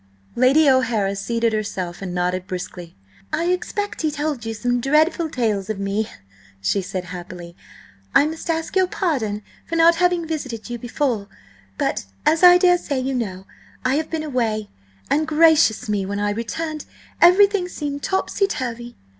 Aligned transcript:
Lady 0.35 0.67
O'Hara 0.67 1.15
seated 1.15 1.53
herself 1.53 2.01
and 2.01 2.11
nodded 2.11 2.47
briskly. 2.47 2.95
"I 3.31 3.51
expect 3.51 4.01
he 4.01 4.09
told 4.09 4.47
you 4.47 4.53
some 4.55 4.81
dreadful 4.81 5.29
tales 5.29 5.69
of 5.69 5.79
me," 5.79 6.09
she 6.59 6.81
said 6.81 7.03
happily. 7.13 7.55
"I 8.15 8.25
must 8.25 8.49
ask 8.49 8.75
your 8.75 8.87
pardon 8.87 9.43
for 9.67 9.75
not 9.75 9.97
having 9.97 10.25
visited 10.27 10.71
you 10.71 10.79
before, 10.79 11.27
but, 11.77 12.07
as 12.25 12.41
I 12.41 12.57
daresay 12.57 12.99
you 12.99 13.13
know, 13.13 13.45
I 13.85 13.93
have 13.97 14.09
been 14.09 14.23
away, 14.23 14.71
and, 15.11 15.27
gracious 15.27 15.87
me, 15.87 16.03
when 16.07 16.19
I 16.19 16.31
returned 16.31 16.85
everything 17.21 17.67
seemed 17.67 18.01
topsy 18.01 18.47
turvy!" 18.47 18.95